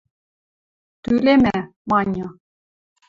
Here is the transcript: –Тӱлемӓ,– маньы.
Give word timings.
–Тӱлемӓ,– 1.03 1.57
маньы. 1.89 2.27